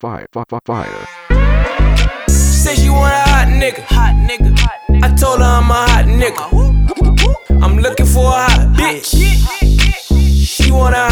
fire, 0.00 0.26
fire, 0.32 0.44
fire. 0.64 1.06
Say 2.28 2.76
she 2.76 2.88
want 2.88 3.12
a 3.12 3.30
hot 3.30 3.48
nigga. 3.48 3.82
Hot 3.88 4.14
nigga. 4.28 4.54
I 5.02 5.14
told 5.16 5.40
her 5.40 5.44
I'm 5.44 5.70
a 5.70 5.74
hot 5.74 6.04
nigga. 6.06 7.62
I'm 7.62 7.78
looking 7.78 8.06
for 8.06 8.26
a 8.26 8.46
hot 8.46 8.76
bitch. 8.76 9.16
She 10.46 10.70
want 10.70 10.94
a 10.94 11.07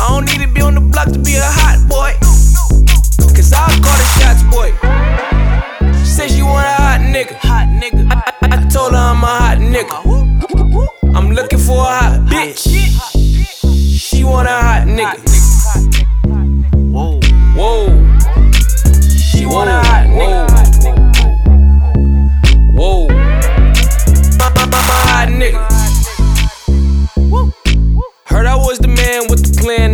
I 0.00 0.08
don't 0.08 0.24
need 0.24 0.40
to 0.40 0.48
be 0.48 0.62
on 0.62 0.74
the 0.74 0.80
block 0.80 1.12
to 1.12 1.18
be 1.18 1.36
a 1.36 1.42
hot 1.44 1.86
boy. 1.86 2.16
Cause 3.36 3.52
I'll 3.52 3.68
call 3.84 3.98
the 3.98 4.08
shots, 4.16 4.42
boy. 4.44 4.99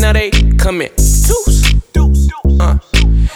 Now 0.07 0.13
they 0.13 0.31
coming. 0.57 0.89
Deuce. 1.27 1.75
Uh. 2.61 2.79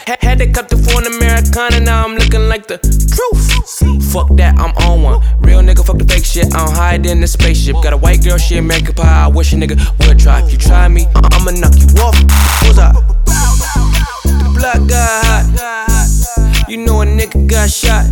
Had, 0.06 0.38
to 0.38 0.46
cut 0.52 0.68
the 0.68 0.76
phone 0.76 1.04
Americana, 1.04 1.80
now 1.80 2.04
I'm 2.04 2.14
looking 2.14 2.48
like 2.48 2.68
the 2.68 2.78
truth. 2.78 4.12
Fuck 4.12 4.28
that, 4.36 4.56
I'm 4.56 4.70
on 4.86 5.02
one. 5.02 5.20
Real 5.40 5.62
nigga, 5.62 5.84
fuck 5.84 5.98
the 5.98 6.04
fake 6.04 6.24
shit. 6.24 6.54
I'm 6.54 6.70
hide 6.70 7.06
in 7.06 7.20
the 7.20 7.26
spaceship. 7.26 7.74
Got 7.82 7.92
a 7.92 7.96
white 7.96 8.22
girl, 8.22 8.38
she 8.38 8.56
American 8.58 8.94
pie. 8.94 9.24
I 9.24 9.26
wish 9.26 9.52
a 9.52 9.56
nigga 9.56 9.76
would 10.06 10.20
try. 10.20 10.42
If 10.44 10.52
you 10.52 10.58
try 10.58 10.86
me, 10.86 11.06
I- 11.16 11.28
I'ma 11.32 11.50
knock 11.58 11.74
you 11.74 11.88
off. 12.06 12.14
What's 12.62 12.78
up? 12.78 12.94
The 13.24 14.50
block 14.54 14.80
got 14.88 15.24
hot. 15.58 16.68
You 16.68 16.76
know 16.86 17.02
a 17.02 17.04
nigga 17.04 17.48
got 17.48 17.68
shot. 17.68 18.06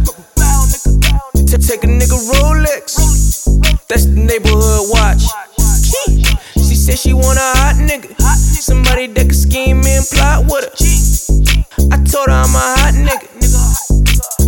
To 1.46 1.58
take 1.58 1.84
a 1.84 1.86
nigga 1.86 2.18
Rolex. 2.32 2.98
That's 3.86 4.06
the 4.06 4.18
neighborhood 4.18 4.90
watch. 4.90 5.22
She 6.66 6.74
said 6.74 6.98
she 6.98 7.12
want 7.14 7.38
a 7.38 7.48
hot 7.54 7.76
nigga. 7.76 8.27
Somebody 8.98 9.14
that 9.14 9.26
can 9.26 9.34
scheme 9.34 9.82
and 9.86 10.04
plot 10.06 10.44
with 10.50 10.64
her. 10.64 10.72
I 11.92 12.02
told 12.02 12.26
her 12.26 12.34
I'm 12.34 12.52
a 12.52 12.58
hot 12.58 12.94
nigga. 12.94 13.28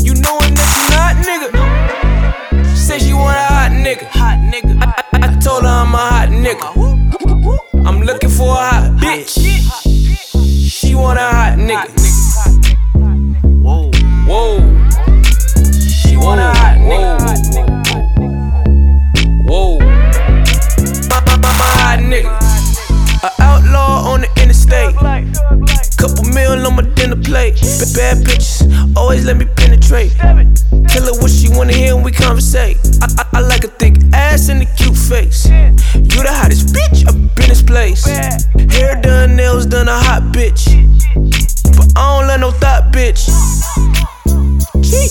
You 0.03 0.15
knowin' 0.15 0.55
that 0.55 0.71
you 0.75 0.87
not, 0.91 1.15
nigga. 1.25 2.77
Said 2.77 3.01
she 3.01 3.13
want 3.13 3.37
a 3.37 3.43
hot 3.43 3.71
nigga. 3.71 4.07
Hot 4.07 4.39
nigga. 4.53 4.83
I, 4.83 5.05
I, 5.13 5.29
I 5.29 5.39
told 5.39 5.63
her 5.63 5.69
I'm 5.69 5.95
a 5.95 5.99
hot 5.99 6.29
nigga. 6.31 7.87
I'm 7.87 8.01
looking 8.03 8.29
for 8.29 8.49
a 8.49 8.57
hot 8.57 8.91
bitch. 8.99 9.90
B- 27.55 27.95
Bad 27.95 28.25
bitches, 28.25 28.97
always 28.97 29.25
let 29.25 29.37
me 29.37 29.47
penetrate. 29.57 30.13
Tell 30.89 31.05
her 31.05 31.21
what 31.21 31.31
she 31.31 31.49
wanna 31.49 31.73
hear 31.73 31.95
when 31.95 32.05
we 32.05 32.13
conversate. 32.13 32.77
I, 33.03 33.07
I, 33.19 33.39
I 33.39 33.41
like 33.41 33.65
a 33.65 33.69
thick 33.69 33.97
ass 34.13 34.49
and 34.49 34.63
a 34.63 34.67
cute 34.77 34.97
face. 34.97 35.47
You 35.49 36.23
the 36.23 36.31
hottest 36.31 36.69
bitch 36.75 37.07
up 37.09 37.15
in 37.15 37.49
this 37.49 37.63
place. 37.63 38.05
Hair 38.07 39.01
done, 39.03 39.37
nails 39.37 39.67
done, 39.67 39.89
a 39.89 39.99
hot 39.99 40.23
bitch. 40.33 40.65
But 41.77 41.93
I 41.97 42.19
don't 42.19 42.29
let 42.29 42.41
no 42.41 42.51
thought, 42.51 42.93
bitch. 42.93 43.27
Gee. 44.83 45.09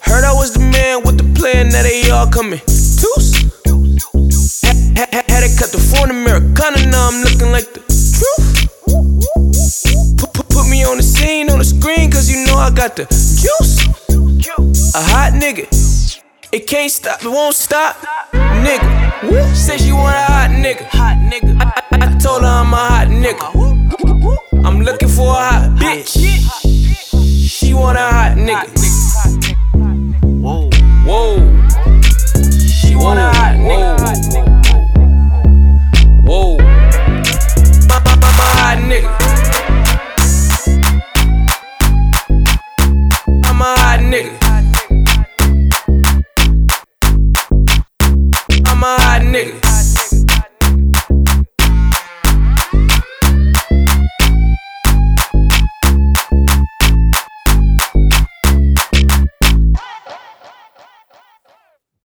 Heard 0.00 0.24
I 0.24 0.32
was 0.32 0.52
the 0.52 0.60
man 0.60 1.02
with 1.02 1.18
the 1.18 1.38
plan, 1.38 1.68
now 1.68 1.82
they 1.82 2.10
all 2.10 2.26
coming. 2.26 2.60
Deuce. 2.66 3.48
Had, 4.96 5.40
to 5.44 5.50
cut 5.58 5.70
the 5.70 5.78
phone 5.78 6.10
Americana, 6.10 6.86
now 6.86 7.08
I'm 7.08 7.22
looking 7.22 7.52
like 7.52 7.72
the 7.72 7.97
got 12.78 12.94
the 12.94 13.06
juice. 13.10 14.94
A 14.94 15.02
hot 15.02 15.32
nigga. 15.32 15.66
It 16.52 16.68
can't 16.68 16.92
stop, 16.92 17.24
it 17.24 17.28
won't 17.28 17.56
stop. 17.56 17.96
Nigga. 18.32 19.28
Woo. 19.28 19.42
Said 19.52 19.80
she 19.80 19.90
want 19.90 20.14
a 20.14 20.22
hot 20.22 20.50
nigga. 20.50 20.84
Hot 20.92 21.16
nigga. 21.18 21.60
I, 21.60 21.82
I, 21.90 22.06
I 22.06 22.18
told 22.18 22.42
her 22.42 22.48
I'm 22.48 22.72
a 22.72 22.76
hot 22.76 23.08
nigga. 23.08 24.64
I'm 24.64 24.80
looking 24.82 25.08
for 25.08 25.26
a 25.26 25.42
hot 25.42 25.76
bitch. 25.80 26.14
She 27.48 27.74
want 27.74 27.98
a 27.98 28.12
hot 28.12 28.36
nigga. 28.36 28.68
Whoa. 30.40 30.70
Whoa. 31.04 31.38
She 32.68 32.94
want 32.94 33.18
a 33.18 33.32
I'm 48.78 48.84
a 48.84 49.02
hot 49.02 49.22
nigga. 49.22 49.67